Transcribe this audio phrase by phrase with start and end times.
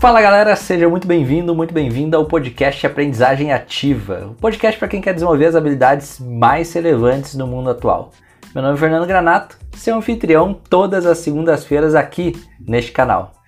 [0.00, 5.00] Fala galera, seja muito bem-vindo, muito bem-vinda ao podcast Aprendizagem Ativa, o podcast para quem
[5.00, 8.12] quer desenvolver as habilidades mais relevantes no mundo atual.
[8.54, 13.42] Meu nome é Fernando Granato, seu anfitrião todas as segundas-feiras aqui neste canal.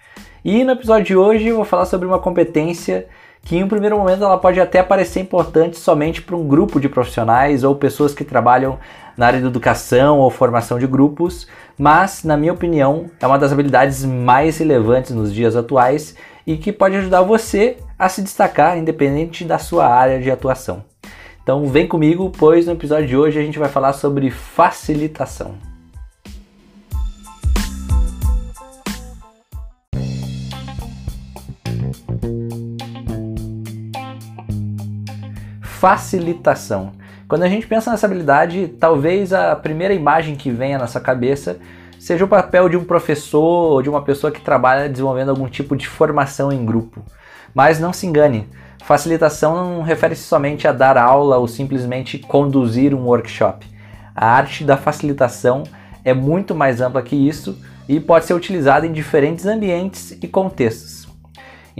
[0.44, 3.06] E no episódio de hoje eu vou falar sobre uma competência
[3.42, 6.88] que em um primeiro momento ela pode até parecer importante somente para um grupo de
[6.88, 8.78] profissionais ou pessoas que trabalham
[9.16, 13.52] na área de educação ou formação de grupos, mas na minha opinião é uma das
[13.52, 16.14] habilidades mais relevantes nos dias atuais
[16.46, 20.84] e que pode ajudar você a se destacar independente da sua área de atuação.
[21.42, 25.69] Então vem comigo, pois no episódio de hoje a gente vai falar sobre facilitação.
[35.80, 36.92] Facilitação.
[37.26, 41.56] Quando a gente pensa nessa habilidade, talvez a primeira imagem que venha na nossa cabeça
[41.98, 45.74] seja o papel de um professor ou de uma pessoa que trabalha desenvolvendo algum tipo
[45.74, 47.02] de formação em grupo.
[47.54, 48.46] Mas não se engane,
[48.84, 53.66] facilitação não refere-se somente a dar aula ou simplesmente conduzir um workshop.
[54.14, 55.62] A arte da facilitação
[56.04, 60.99] é muito mais ampla que isso e pode ser utilizada em diferentes ambientes e contextos.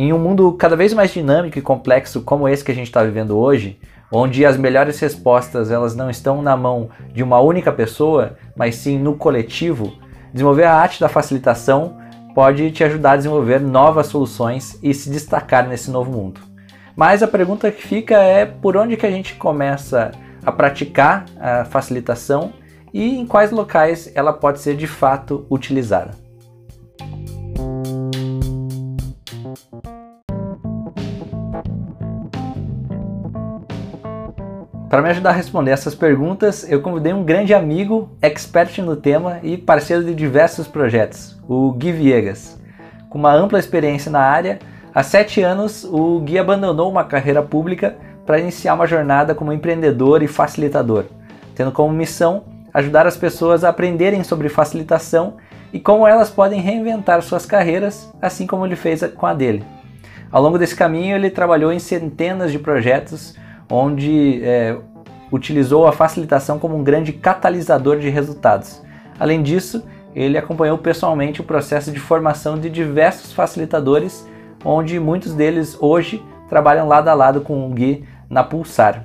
[0.03, 3.05] Em um mundo cada vez mais dinâmico e complexo como esse que a gente está
[3.05, 3.79] vivendo hoje,
[4.11, 8.99] onde as melhores respostas elas não estão na mão de uma única pessoa, mas sim
[8.99, 9.93] no coletivo,
[10.33, 11.99] Desenvolver a arte da facilitação
[12.35, 16.41] pode te ajudar a desenvolver novas soluções e se destacar nesse novo mundo.
[16.97, 20.13] Mas a pergunta que fica é por onde que a gente começa
[20.43, 22.55] a praticar a facilitação
[22.91, 26.30] e em quais locais ela pode ser de fato utilizada.
[34.91, 39.39] Para me ajudar a responder essas perguntas, eu convidei um grande amigo, expert no tema
[39.41, 42.61] e parceiro de diversos projetos, o Gui Viegas.
[43.09, 44.59] Com uma ampla experiência na área,
[44.93, 50.25] há sete anos o Gui abandonou uma carreira pública para iniciar uma jornada como empreendedor
[50.25, 51.05] e facilitador,
[51.55, 52.43] tendo como missão
[52.75, 55.37] ajudar as pessoas a aprenderem sobre facilitação
[55.73, 59.65] e como elas podem reinventar suas carreiras, assim como ele fez com a dele.
[60.33, 63.39] Ao longo desse caminho, ele trabalhou em centenas de projetos
[63.71, 64.77] onde é,
[65.31, 68.83] utilizou a facilitação como um grande catalisador de resultados.
[69.19, 74.29] Além disso, ele acompanhou pessoalmente o processo de formação de diversos facilitadores,
[74.65, 79.05] onde muitos deles hoje trabalham lado a lado com o Gui na Pulsar.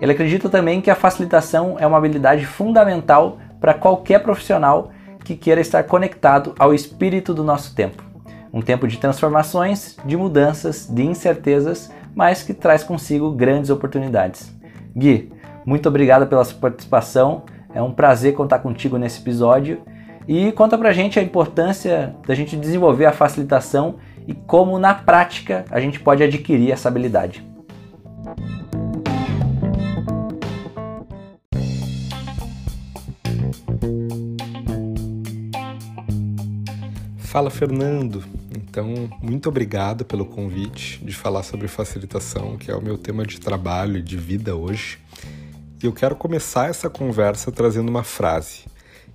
[0.00, 4.90] Ele acredita também que a facilitação é uma habilidade fundamental para qualquer profissional
[5.24, 8.04] que queira estar conectado ao espírito do nosso tempo.
[8.52, 14.50] Um tempo de transformações, de mudanças, de incertezas, mas que traz consigo grandes oportunidades.
[14.96, 15.30] Gui,
[15.66, 17.42] muito obrigado pela sua participação.
[17.74, 19.82] É um prazer contar contigo nesse episódio.
[20.26, 23.96] E conta pra gente a importância da gente desenvolver a facilitação
[24.26, 27.46] e como na prática a gente pode adquirir essa habilidade.
[37.18, 38.24] Fala Fernando,
[38.76, 43.40] então, muito obrigado pelo convite de falar sobre facilitação, que é o meu tema de
[43.40, 44.98] trabalho e de vida hoje.
[45.82, 48.64] E eu quero começar essa conversa trazendo uma frase,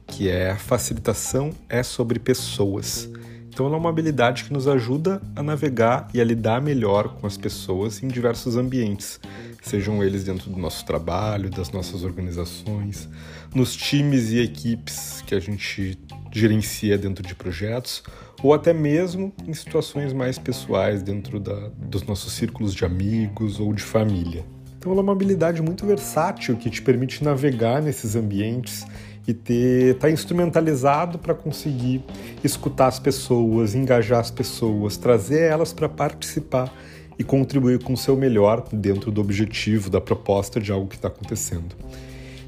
[0.07, 3.07] que é: facilitação é sobre pessoas.
[3.49, 7.27] Então, ela é uma habilidade que nos ajuda a navegar e a lidar melhor com
[7.27, 9.19] as pessoas em diversos ambientes,
[9.61, 13.07] sejam eles dentro do nosso trabalho, das nossas organizações,
[13.53, 15.99] nos times e equipes que a gente
[16.31, 18.01] gerencia dentro de projetos
[18.43, 23.73] ou até mesmo em situações mais pessoais dentro da, dos nossos círculos de amigos ou
[23.73, 24.43] de família.
[24.77, 28.83] Então, ela é uma habilidade muito versátil que te permite navegar nesses ambientes
[29.27, 32.03] e ter estar tá instrumentalizado para conseguir
[32.43, 36.73] escutar as pessoas, engajar as pessoas, trazer elas para participar
[37.19, 41.07] e contribuir com o seu melhor dentro do objetivo, da proposta de algo que está
[41.07, 41.75] acontecendo.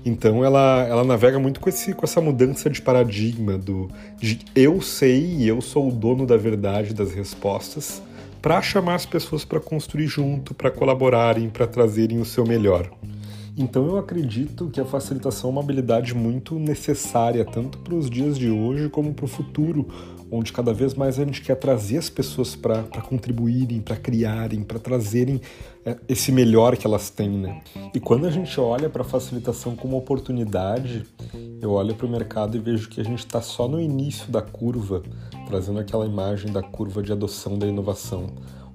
[0.05, 3.89] Então ela, ela navega muito com, esse, com essa mudança de paradigma do
[4.19, 8.01] de eu sei e eu sou o dono da verdade das respostas
[8.41, 12.91] para chamar as pessoas para construir junto, para colaborarem, para trazerem o seu melhor.
[13.55, 18.37] Então eu acredito que a facilitação é uma habilidade muito necessária tanto para os dias
[18.37, 19.87] de hoje como para o futuro,
[20.31, 24.79] onde cada vez mais a gente quer trazer as pessoas para contribuírem, para criarem, para
[24.79, 25.39] trazerem
[25.85, 27.61] é, esse melhor que elas têm, né?
[27.93, 31.05] E quando a gente olha para a facilitação como oportunidade,
[31.61, 34.41] eu olho para o mercado e vejo que a gente está só no início da
[34.41, 35.03] curva,
[35.45, 38.27] trazendo aquela imagem da curva de adoção da inovação.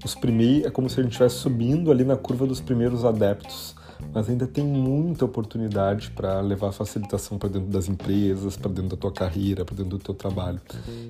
[0.05, 3.75] Os primeiros é como se a gente estivesse subindo ali na curva dos primeiros adeptos,
[4.13, 8.97] mas ainda tem muita oportunidade para levar facilitação para dentro das empresas, para dentro da
[8.97, 10.61] tua carreira, para dentro do teu trabalho.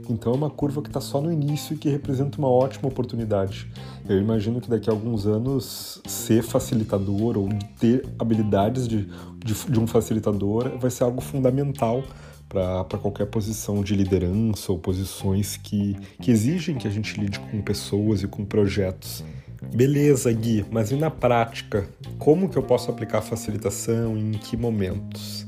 [0.09, 3.71] Então é uma curva que está só no início e que representa uma ótima oportunidade.
[4.09, 7.49] Eu imagino que daqui a alguns anos ser facilitador ou
[7.79, 9.09] ter habilidades de,
[9.45, 12.03] de, de um facilitador vai ser algo fundamental
[12.49, 17.61] para qualquer posição de liderança ou posições que, que exigem que a gente lide com
[17.61, 19.23] pessoas e com projetos.
[19.63, 21.89] Beleza, Gui, mas e na prática?
[22.19, 25.47] Como que eu posso aplicar a facilitação e em que momentos?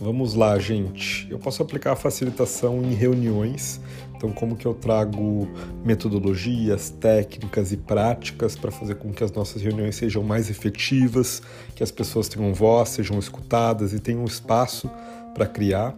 [0.00, 1.28] Vamos lá, gente.
[1.30, 3.80] Eu posso aplicar a facilitação em reuniões.
[4.16, 5.48] Então, como que eu trago
[5.84, 11.42] metodologias, técnicas e práticas para fazer com que as nossas reuniões sejam mais efetivas,
[11.74, 14.90] que as pessoas tenham voz, sejam escutadas e tenham espaço
[15.34, 15.94] para criar.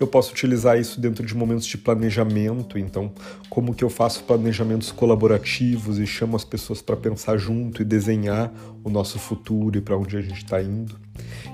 [0.00, 3.12] Eu posso utilizar isso dentro de momentos de planejamento, então,
[3.50, 8.52] como que eu faço planejamentos colaborativos e chamo as pessoas para pensar junto e desenhar
[8.84, 10.94] o nosso futuro e para onde a gente está indo.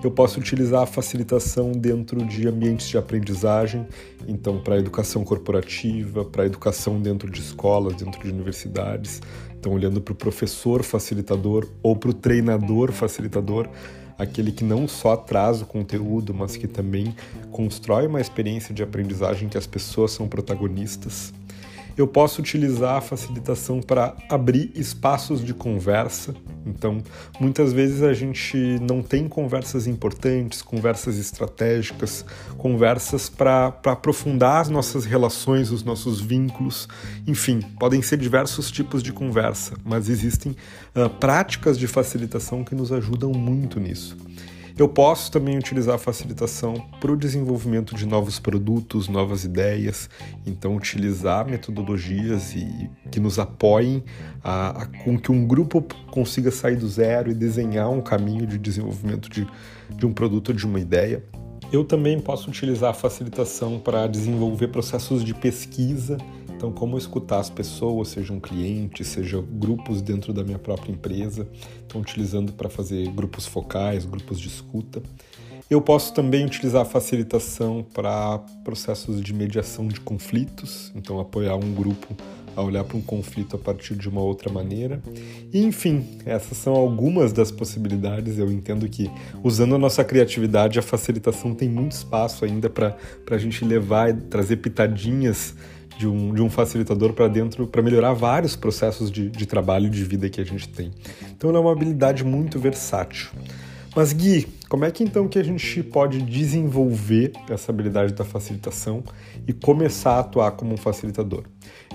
[0.02, 3.86] Eu posso utilizar a facilitação dentro de ambientes de aprendizagem,
[4.28, 9.22] então, para educação corporativa, para educação dentro de escolas, dentro de universidades.
[9.58, 13.66] Então, olhando para o professor facilitador ou para o treinador facilitador
[14.18, 17.14] aquele que não só traz o conteúdo, mas que também
[17.50, 21.32] constrói uma experiência de aprendizagem que as pessoas são protagonistas
[21.96, 26.34] eu posso utilizar a facilitação para abrir espaços de conversa.
[26.66, 27.02] Então,
[27.38, 32.24] muitas vezes a gente não tem conversas importantes, conversas estratégicas,
[32.58, 36.88] conversas para aprofundar as nossas relações, os nossos vínculos.
[37.26, 40.56] Enfim, podem ser diversos tipos de conversa, mas existem
[40.94, 44.16] uh, práticas de facilitação que nos ajudam muito nisso.
[44.76, 50.10] Eu posso também utilizar a facilitação para o desenvolvimento de novos produtos, novas ideias,
[50.44, 54.02] então utilizar metodologias e, que nos apoiem
[54.42, 55.80] a, a, com que um grupo
[56.10, 59.46] consiga sair do zero e desenhar um caminho de desenvolvimento de,
[59.90, 61.22] de um produto de uma ideia.
[61.72, 66.18] Eu também posso utilizar a facilitação para desenvolver processos de pesquisa
[66.56, 71.48] então, como escutar as pessoas, sejam clientes, sejam grupos dentro da minha própria empresa,
[71.86, 75.02] então utilizando para fazer grupos focais, grupos de escuta.
[75.68, 81.74] Eu posso também utilizar a facilitação para processos de mediação de conflitos, então apoiar um
[81.74, 82.14] grupo
[82.56, 85.02] a olhar para um conflito a partir de uma outra maneira.
[85.52, 88.38] E, enfim, essas são algumas das possibilidades.
[88.38, 89.10] Eu entendo que
[89.42, 92.96] usando a nossa criatividade, a facilitação tem muito espaço ainda para
[93.30, 95.54] a gente levar e trazer pitadinhas
[95.98, 99.90] de um, de um facilitador para dentro para melhorar vários processos de, de trabalho e
[99.90, 100.90] de vida que a gente tem.
[101.30, 103.30] Então ela é uma habilidade muito versátil.
[103.94, 109.04] Mas Gui, como é que então que a gente pode desenvolver essa habilidade da facilitação
[109.46, 111.44] e começar a atuar como um facilitador?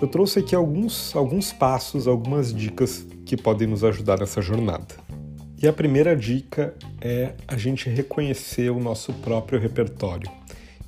[0.02, 4.96] Eu trouxe aqui alguns, alguns passos, algumas dicas que podem nos ajudar nessa jornada.
[5.62, 10.32] E a primeira dica é a gente reconhecer o nosso próprio repertório.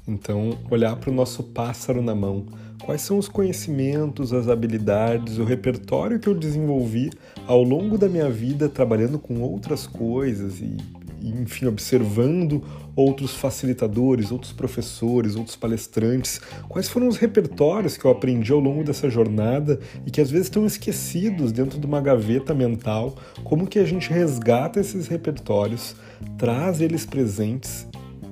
[0.07, 2.45] Então, olhar para o nosso pássaro na mão,
[2.85, 7.11] quais são os conhecimentos, as habilidades, o repertório que eu desenvolvi
[7.47, 10.75] ao longo da minha vida trabalhando com outras coisas e,
[11.21, 12.63] enfim, observando
[12.95, 16.41] outros facilitadores, outros professores, outros palestrantes.
[16.67, 20.47] Quais foram os repertórios que eu aprendi ao longo dessa jornada e que às vezes
[20.47, 23.15] estão esquecidos dentro de uma gaveta mental?
[23.43, 25.95] Como que a gente resgata esses repertórios,
[26.37, 27.87] traz eles presentes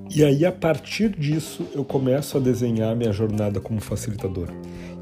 [0.09, 4.49] e aí, a partir disso, eu começo a desenhar minha jornada como facilitador.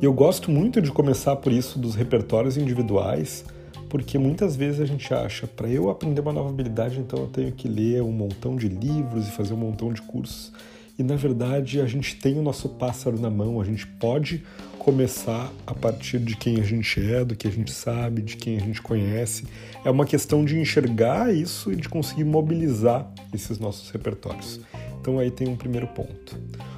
[0.02, 3.46] E eu gosto muito de começar por isso dos repertórios individuais,
[3.90, 7.54] porque muitas vezes a gente acha, para eu aprender uma nova habilidade, então eu tenho
[7.54, 10.52] que ler um montão de livros e fazer um montão de cursos.
[11.00, 14.44] E na verdade, a gente tem o nosso pássaro na mão, a gente pode
[14.78, 18.58] começar a partir de quem a gente é, do que a gente sabe, de quem
[18.58, 19.46] a gente conhece.
[19.86, 24.60] É uma questão de enxergar isso e de conseguir mobilizar esses nossos repertórios.
[25.00, 26.38] Então aí tem um primeiro ponto.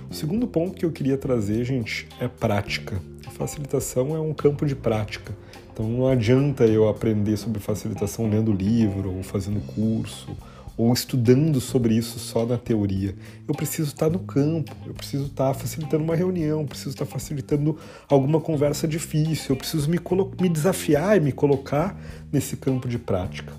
[0.10, 3.00] O segundo ponto que eu queria trazer, gente, é prática.
[3.32, 5.34] Facilitação é um campo de prática.
[5.72, 10.36] Então não adianta eu aprender sobre facilitação lendo livro ou fazendo curso
[10.80, 13.14] ou estudando sobre isso só na teoria.
[13.46, 17.78] Eu preciso estar no campo, eu preciso estar facilitando uma reunião, eu preciso estar facilitando
[18.08, 20.00] alguma conversa difícil, eu preciso me,
[20.40, 22.00] me desafiar e me colocar
[22.32, 23.52] nesse campo de prática.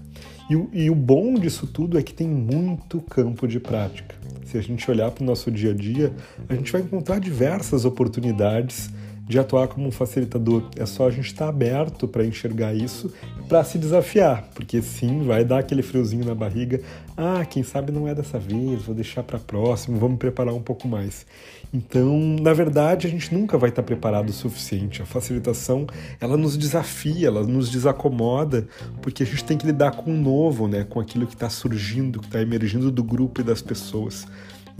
[0.50, 4.16] E o, e o bom disso tudo é que tem muito campo de prática.
[4.44, 6.12] Se a gente olhar para o nosso dia a dia,
[6.48, 8.90] a gente vai encontrar diversas oportunidades
[9.30, 10.64] de atuar como um facilitador.
[10.76, 13.14] É só a gente estar tá aberto para enxergar isso,
[13.48, 16.80] para se desafiar, porque sim, vai dar aquele friozinho na barriga.
[17.16, 20.88] Ah, quem sabe não é dessa vez, vou deixar para próximo, vamos preparar um pouco
[20.88, 21.24] mais.
[21.72, 25.00] Então, na verdade, a gente nunca vai estar tá preparado o suficiente.
[25.00, 25.86] A facilitação,
[26.20, 28.66] ela nos desafia, ela nos desacomoda,
[29.00, 32.18] porque a gente tem que lidar com o novo, né, com aquilo que está surgindo,
[32.18, 34.26] que está emergindo do grupo e das pessoas.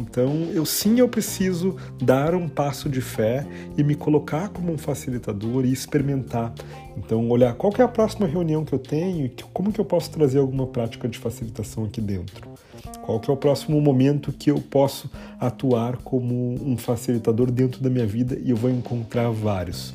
[0.00, 4.78] Então, eu sim, eu preciso dar um passo de fé e me colocar como um
[4.78, 6.54] facilitador e experimentar.
[6.97, 10.11] Então, olhar qual é a próxima reunião que eu tenho e como que eu posso
[10.11, 12.49] trazer alguma prática de facilitação aqui dentro.
[13.02, 17.90] Qual que é o próximo momento que eu posso atuar como um facilitador dentro da
[17.90, 19.92] minha vida e eu vou encontrar vários.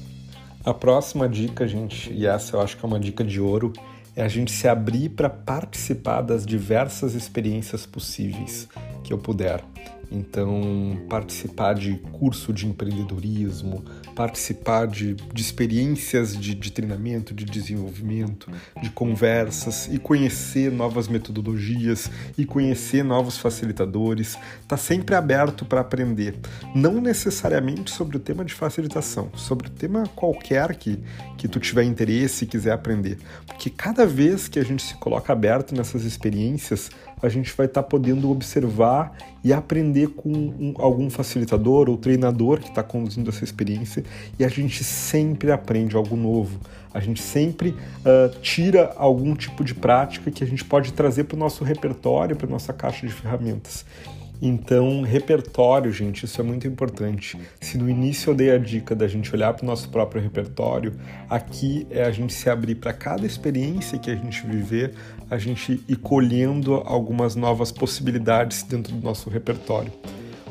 [0.63, 3.73] A próxima dica, gente, e essa eu acho que é uma dica de ouro,
[4.15, 8.67] é a gente se abrir para participar das diversas experiências possíveis
[9.03, 9.63] que eu puder.
[10.11, 13.83] Então, participar de curso de empreendedorismo,
[14.15, 18.49] participar de, de experiências de, de treinamento, de desenvolvimento,
[18.81, 26.35] de conversas e conhecer novas metodologias e conhecer novos facilitadores, está sempre aberto para aprender.
[26.73, 30.97] Não necessariamente sobre o tema de facilitação, sobre o tema qualquer que,
[31.37, 33.17] que tu tiver interesse e quiser aprender.
[33.45, 36.89] Porque cada vez que a gente se coloca aberto nessas experiências,
[37.21, 42.59] a gente vai estar tá podendo observar e aprender com um, algum facilitador ou treinador
[42.59, 44.03] que está conduzindo essa experiência
[44.37, 46.59] e a gente sempre aprende algo novo.
[46.93, 51.35] A gente sempre uh, tira algum tipo de prática que a gente pode trazer para
[51.35, 53.85] o nosso repertório, para nossa caixa de ferramentas.
[54.41, 57.37] Então, repertório, gente, isso é muito importante.
[57.61, 60.93] Se no início eu dei a dica da gente olhar para o nosso próprio repertório,
[61.29, 64.93] aqui é a gente se abrir para cada experiência que a gente viver,
[65.29, 69.91] a gente ir colhendo algumas novas possibilidades dentro do nosso repertório.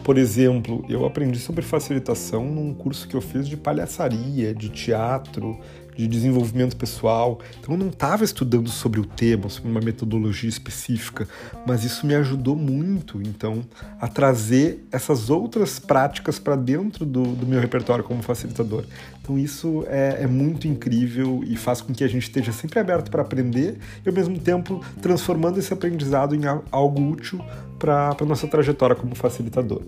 [0.04, 5.58] Por exemplo, eu aprendi sobre facilitação num curso que eu fiz de palhaçaria, de teatro,
[5.96, 7.40] de desenvolvimento pessoal.
[7.60, 11.26] Então eu não estava estudando sobre o tema, sobre uma metodologia específica,
[11.66, 13.64] mas isso me ajudou muito, então,
[14.00, 18.84] a trazer essas outras práticas para dentro do, do, meu repertório como facilitador.
[19.22, 23.10] Então isso é, é, muito incrível e faz com que a gente esteja sempre aberto
[23.10, 27.40] para aprender e ao mesmo tempo transformando esse aprendizado em algo útil
[27.78, 29.82] para a nossa trajetória como facilitador.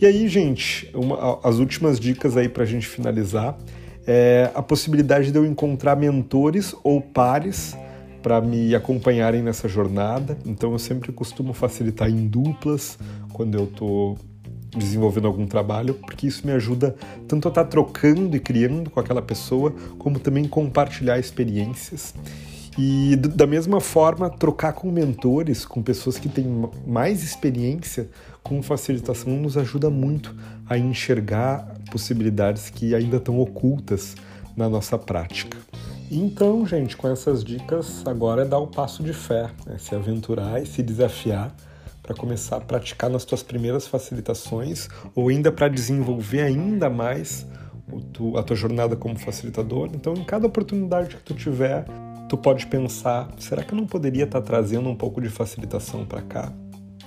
[0.00, 3.56] E aí, gente, uma, as últimas dicas aí para a gente finalizar
[4.06, 7.76] é a possibilidade de eu encontrar mentores ou pares
[8.22, 10.38] para me acompanharem nessa jornada.
[10.46, 12.98] Então eu sempre costumo facilitar em duplas
[13.32, 14.16] quando eu estou
[14.76, 16.94] desenvolvendo algum trabalho, porque isso me ajuda
[17.28, 22.14] tanto a estar tá trocando e criando com aquela pessoa, como também compartilhar experiências.
[22.78, 26.46] E da mesma forma, trocar com mentores, com pessoas que têm
[26.86, 28.08] mais experiência
[28.42, 30.34] com facilitação, nos ajuda muito
[30.66, 34.16] a enxergar possibilidades que ainda estão ocultas
[34.56, 35.58] na nossa prática.
[36.10, 40.62] Então, gente, com essas dicas, agora é dar o passo de fé, é se aventurar
[40.62, 41.54] e se desafiar
[42.02, 47.46] para começar a praticar nas tuas primeiras facilitações ou ainda para desenvolver ainda mais
[48.36, 49.90] a tua jornada como facilitador.
[49.94, 51.84] Então, em cada oportunidade que tu tiver,
[52.28, 56.04] tu pode pensar: será que eu não poderia estar tá trazendo um pouco de facilitação
[56.04, 56.52] para cá?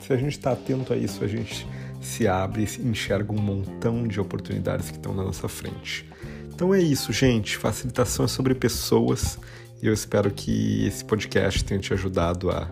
[0.02, 1.68] Se a gente está atento a isso, a gente
[2.06, 6.08] se abre e enxerga um montão de oportunidades que estão na nossa frente.
[6.54, 7.58] Então é isso, gente.
[7.58, 9.38] Facilitação é sobre pessoas
[9.82, 12.70] e eu espero que esse podcast tenha te ajudado a,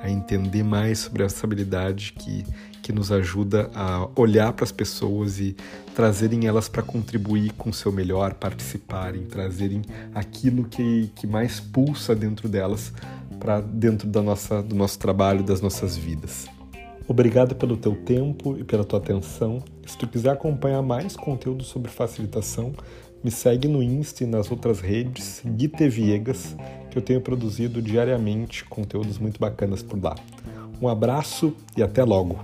[0.00, 2.44] a entender mais sobre essa habilidade que
[2.84, 5.56] que nos ajuda a olhar para as pessoas e
[5.94, 9.80] trazerem elas para contribuir com o seu melhor, participarem, trazerem
[10.14, 12.92] aquilo que, que mais pulsa dentro delas
[13.40, 16.46] para dentro da nossa, do nosso trabalho, das nossas vidas.
[17.06, 19.62] Obrigado pelo teu tempo e pela tua atenção.
[19.86, 22.72] Se tu quiser acompanhar mais conteúdo sobre facilitação,
[23.22, 26.56] me segue no Insta e nas outras redes, Gui Viegas,
[26.90, 30.14] que eu tenho produzido diariamente conteúdos muito bacanas por lá.
[30.80, 32.38] Um abraço e até logo!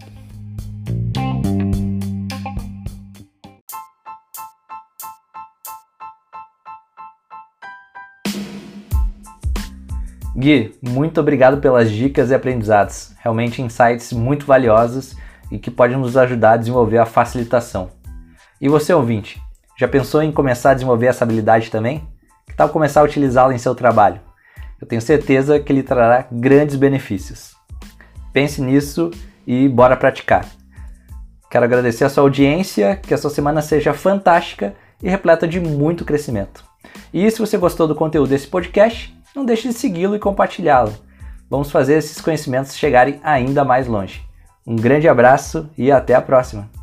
[10.40, 13.12] Gui, muito obrigado pelas dicas e aprendizados.
[13.18, 15.14] Realmente insights muito valiosos
[15.52, 17.90] e que podem nos ajudar a desenvolver a facilitação.
[18.58, 19.38] E você, ouvinte,
[19.78, 22.08] já pensou em começar a desenvolver essa habilidade também?
[22.46, 24.18] Que tal começar a utilizá-la em seu trabalho?
[24.80, 27.54] Eu tenho certeza que ele trará grandes benefícios.
[28.32, 29.10] Pense nisso
[29.46, 30.46] e bora praticar.
[31.50, 36.02] Quero agradecer a sua audiência, que a sua semana seja fantástica e repleta de muito
[36.02, 36.64] crescimento.
[37.12, 40.94] E se você gostou do conteúdo desse podcast, não deixe de segui-lo e compartilhá-lo.
[41.48, 44.22] Vamos fazer esses conhecimentos chegarem ainda mais longe.
[44.66, 46.79] Um grande abraço e até a próxima!